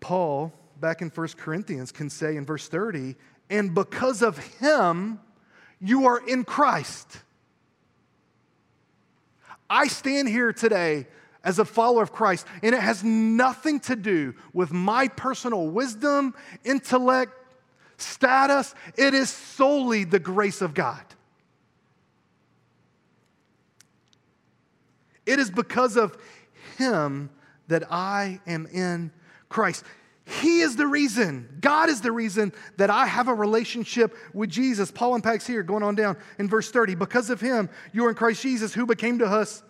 [0.00, 3.16] Paul, back in 1 Corinthians, can say in verse 30,
[3.50, 5.20] and because of him,
[5.80, 7.20] you are in Christ.
[9.68, 11.06] I stand here today
[11.46, 12.44] as a follower of Christ.
[12.62, 16.34] And it has nothing to do with my personal wisdom,
[16.64, 17.32] intellect,
[17.96, 18.74] status.
[18.98, 21.02] It is solely the grace of God.
[25.24, 26.18] It is because of
[26.78, 27.30] Him
[27.68, 29.12] that I am in
[29.48, 29.84] Christ.
[30.24, 34.90] He is the reason, God is the reason that I have a relationship with Jesus.
[34.90, 36.96] Paul unpacks here, going on down in verse 30.
[36.96, 39.62] Because of Him, you are in Christ Jesus, who became to us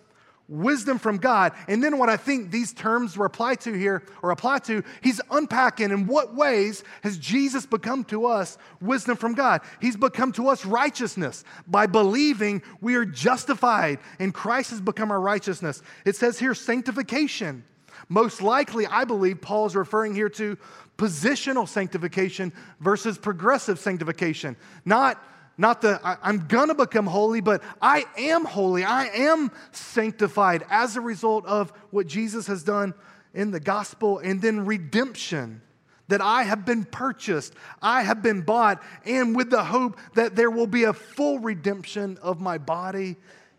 [0.48, 1.52] wisdom from God.
[1.68, 5.90] And then what I think these terms reply to here or apply to, he's unpacking
[5.90, 9.62] in what ways has Jesus become to us wisdom from God?
[9.80, 15.20] He's become to us righteousness by believing we are justified and Christ has become our
[15.20, 15.82] righteousness.
[16.04, 17.64] It says here sanctification.
[18.08, 20.56] Most likely, I believe Paul is referring here to
[20.96, 24.56] positional sanctification versus progressive sanctification.
[24.84, 25.22] Not
[25.58, 28.84] not the I, I'm gonna become holy, but I am holy.
[28.84, 32.94] I am sanctified as a result of what Jesus has done
[33.34, 35.62] in the gospel and then redemption.
[36.08, 37.52] That I have been purchased,
[37.82, 42.16] I have been bought, and with the hope that there will be a full redemption
[42.22, 43.16] of my body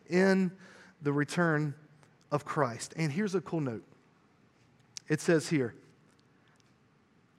[0.09, 0.53] in
[1.01, 1.75] the return
[2.31, 2.93] of Christ.
[2.95, 3.83] And here's a cool note
[5.09, 5.73] it says here,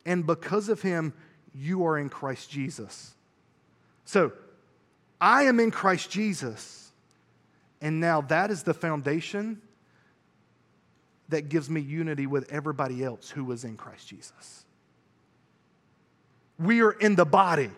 [0.05, 1.15] and because of him,
[1.55, 3.15] you are in Christ Jesus.
[4.05, 4.33] So,
[5.21, 6.93] I am in Christ Jesus.
[7.81, 9.61] And now that is the foundation
[11.29, 14.65] that gives me unity with everybody else who was in Christ Jesus.
[16.59, 17.71] We are in the body.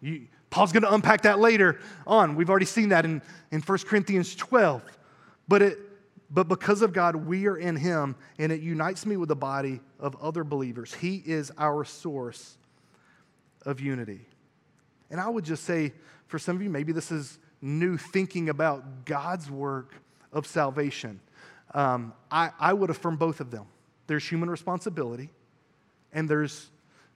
[0.00, 2.34] You, Paul's going to unpack that later on.
[2.36, 4.82] We've already seen that in, in 1 Corinthians 12.
[5.46, 5.78] But, it,
[6.30, 9.80] but because of God, we are in Him, and it unites me with the body
[10.00, 10.94] of other believers.
[10.94, 12.56] He is our source
[13.66, 14.20] of unity.
[15.10, 15.92] And I would just say,
[16.26, 19.94] for some of you, maybe this is new thinking about God's work
[20.32, 21.20] of salvation.
[21.72, 23.66] Um, I, I would affirm both of them.
[24.06, 25.30] There's human responsibility,
[26.12, 26.70] and there's,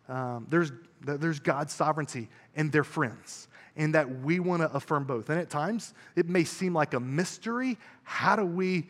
[0.09, 3.49] um, there's, there's God's sovereignty, and they're friends.
[3.77, 5.31] And that we want to affirm both.
[5.31, 7.79] And at times, it may seem like a mystery.
[8.03, 8.89] How do we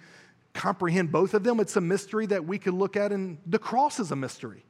[0.55, 1.61] comprehend both of them?
[1.61, 4.64] It's a mystery that we could look at, and the cross is a mystery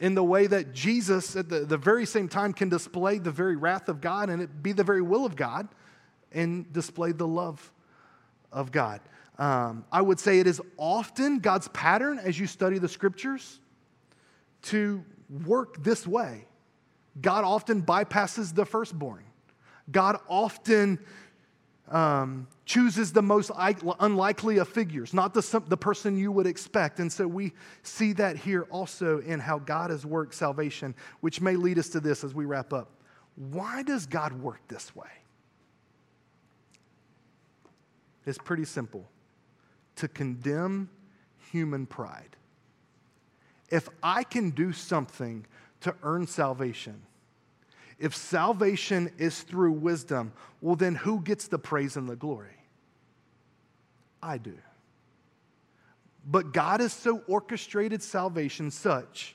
[0.00, 3.56] in the way that Jesus, at the, the very same time, can display the very
[3.56, 5.68] wrath of God and it be the very will of God
[6.32, 7.72] and display the love
[8.52, 9.00] of God.
[9.38, 13.60] Um, I would say it is often God's pattern as you study the scriptures
[14.62, 15.04] to
[15.46, 16.46] work this way.
[17.20, 19.24] God often bypasses the firstborn.
[19.90, 20.98] God often
[21.90, 23.50] um, chooses the most
[24.00, 27.00] unlikely of figures, not the, the person you would expect.
[27.00, 31.56] And so we see that here also in how God has worked salvation, which may
[31.56, 32.90] lead us to this as we wrap up.
[33.36, 35.08] Why does God work this way?
[38.26, 39.08] It's pretty simple
[39.96, 40.90] to condemn
[41.50, 42.36] human pride.
[43.70, 45.46] If I can do something
[45.80, 47.02] to earn salvation,
[47.98, 52.56] if salvation is through wisdom, well, then who gets the praise and the glory?
[54.22, 54.56] I do.
[56.26, 59.34] But God has so orchestrated salvation such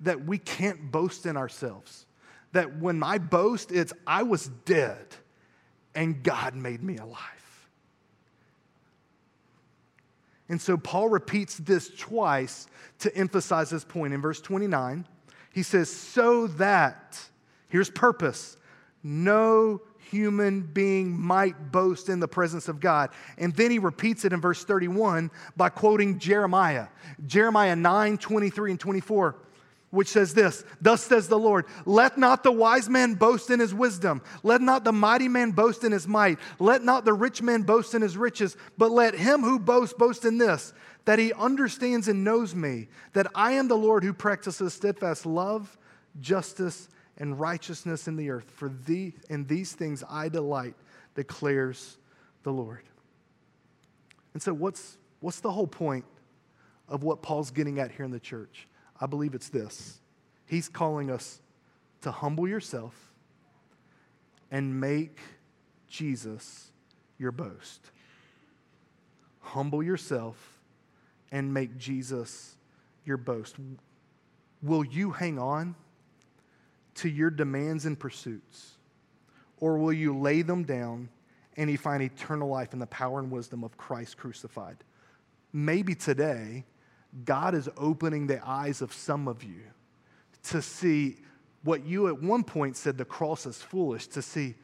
[0.00, 2.06] that we can't boast in ourselves.
[2.52, 5.06] That when my boast, it's I was dead
[5.94, 7.20] and God made me alive.
[10.48, 12.66] And so Paul repeats this twice
[13.00, 14.14] to emphasize this point.
[14.14, 15.06] In verse 29,
[15.52, 17.18] he says, So that,
[17.76, 18.56] here's purpose,
[19.02, 23.10] no human being might boast in the presence of God.
[23.36, 26.86] And then he repeats it in verse 31 by quoting Jeremiah.
[27.26, 29.36] Jeremiah 9, 23 and 24
[29.90, 33.74] which says this Thus says the Lord, let not the wise man boast in his
[33.74, 37.62] wisdom, let not the mighty man boast in his might, let not the rich man
[37.62, 40.72] boast in his riches, but let him who boasts boast in this,
[41.04, 45.78] that he understands and knows me, that I am the Lord who practices steadfast love,
[46.20, 46.88] justice,
[47.18, 48.50] and righteousness in the earth.
[48.50, 50.74] For thee, in these things I delight,
[51.14, 51.98] declares
[52.42, 52.82] the Lord.
[54.34, 56.04] And so, what's, what's the whole point
[56.88, 58.68] of what Paul's getting at here in the church?
[59.00, 60.00] I believe it's this
[60.46, 61.40] He's calling us
[62.02, 62.94] to humble yourself
[64.50, 65.18] and make
[65.88, 66.70] Jesus
[67.18, 67.90] your boast.
[69.40, 70.60] Humble yourself
[71.32, 72.56] and make Jesus
[73.04, 73.56] your boast.
[74.62, 75.74] Will you hang on
[76.96, 78.72] to your demands and pursuits?
[79.58, 81.08] Or will you lay them down
[81.56, 84.76] and you find eternal life in the power and wisdom of Christ crucified?
[85.52, 86.64] Maybe today
[87.24, 89.60] God is opening the eyes of some of you
[90.44, 91.16] to see
[91.62, 94.54] what you at one point said the cross is foolish, to see,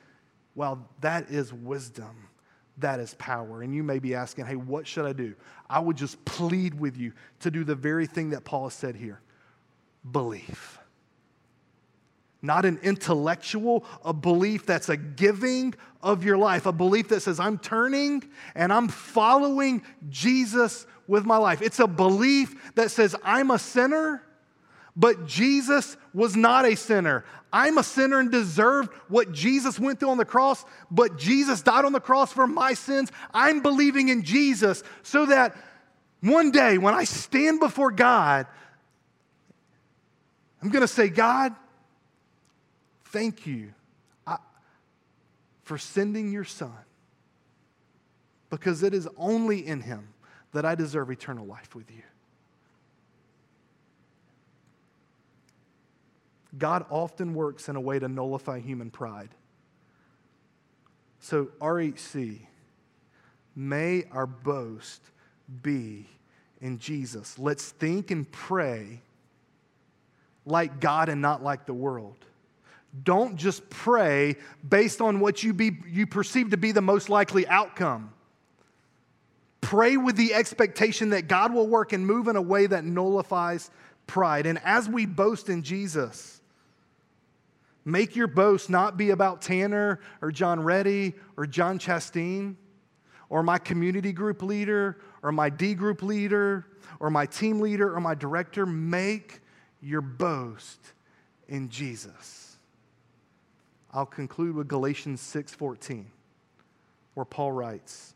[0.54, 2.28] well, that is wisdom.
[2.78, 3.62] That is power.
[3.62, 5.34] And you may be asking, hey, what should I do?
[5.68, 9.20] I would just plead with you to do the very thing that Paul said here
[10.10, 10.78] believe.
[12.42, 17.38] Not an intellectual, a belief that's a giving of your life, a belief that says,
[17.38, 18.24] I'm turning
[18.56, 21.62] and I'm following Jesus with my life.
[21.62, 24.22] It's a belief that says, I'm a sinner,
[24.96, 27.24] but Jesus was not a sinner.
[27.52, 31.84] I'm a sinner and deserved what Jesus went through on the cross, but Jesus died
[31.84, 33.12] on the cross for my sins.
[33.32, 35.56] I'm believing in Jesus so that
[36.22, 38.46] one day when I stand before God,
[40.62, 41.54] I'm going to say, God,
[43.12, 43.72] thank you
[45.62, 46.72] for sending your son
[48.50, 50.08] because it is only in him
[50.52, 52.02] that I deserve eternal life with you.
[56.58, 59.30] God often works in a way to nullify human pride.
[61.20, 62.40] So, RHC,
[63.56, 65.00] may our boast
[65.62, 66.06] be
[66.60, 67.38] in Jesus.
[67.38, 69.00] Let's think and pray
[70.44, 72.16] like God and not like the world.
[73.00, 74.36] Don't just pray
[74.68, 78.12] based on what you, be, you perceive to be the most likely outcome.
[79.62, 83.70] Pray with the expectation that God will work and move in a way that nullifies
[84.06, 84.44] pride.
[84.44, 86.42] And as we boast in Jesus,
[87.84, 92.56] make your boast not be about Tanner or John Reddy or John Chastain
[93.30, 96.66] or my community group leader or my D group leader
[97.00, 98.66] or my team leader or my director.
[98.66, 99.40] Make
[99.80, 100.80] your boast
[101.48, 102.41] in Jesus.
[103.92, 106.06] I'll conclude with Galatians 6:14
[107.14, 108.14] where Paul writes,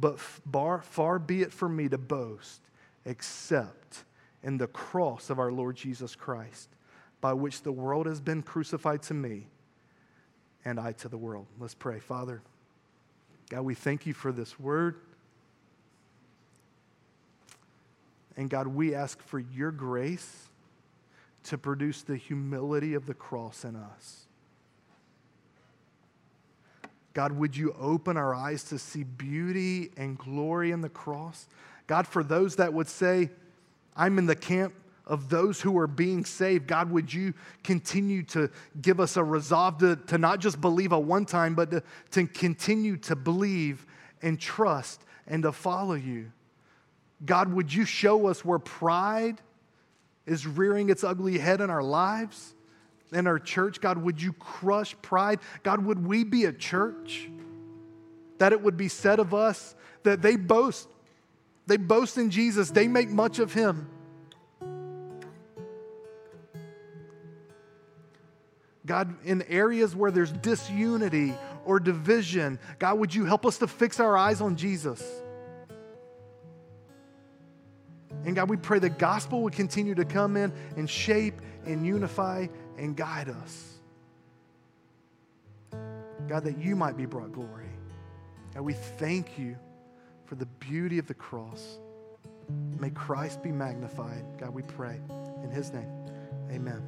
[0.00, 2.62] but far, far be it from me to boast
[3.04, 4.04] except
[4.42, 6.70] in the cross of our Lord Jesus Christ,
[7.20, 9.48] by which the world has been crucified to me
[10.64, 11.46] and I to the world.
[11.58, 12.00] Let's pray.
[12.00, 12.42] Father,
[13.50, 14.96] God, we thank you for this word.
[18.36, 20.48] And God, we ask for your grace
[21.44, 24.26] to produce the humility of the cross in us.
[27.14, 31.46] God, would you open our eyes to see beauty and glory in the cross?
[31.86, 33.30] God, for those that would say,
[33.94, 34.74] I'm in the camp
[35.06, 37.34] of those who are being saved, God, would you
[37.64, 38.50] continue to
[38.80, 41.82] give us a resolve to, to not just believe a one time, but to,
[42.12, 43.84] to continue to believe
[44.22, 46.32] and trust and to follow you?
[47.26, 49.40] God, would you show us where pride
[50.24, 52.54] is rearing its ugly head in our lives?
[53.12, 53.80] In our church.
[53.80, 55.40] God, would you crush pride?
[55.62, 57.28] God, would we be a church
[58.38, 60.88] that it would be said of us that they boast,
[61.66, 63.88] they boast in Jesus, they make much of him.
[68.84, 71.34] God, in areas where there's disunity
[71.64, 75.02] or division, God, would you help us to fix our eyes on Jesus?
[78.24, 82.48] And God, we pray the gospel would continue to come in and shape and unify
[82.78, 83.74] and guide us.
[86.28, 87.70] God, that you might be brought glory.
[88.54, 89.56] And we thank you
[90.26, 91.78] for the beauty of the cross.
[92.78, 94.24] May Christ be magnified.
[94.38, 95.00] God, we pray.
[95.42, 95.90] In his name,
[96.50, 96.82] amen.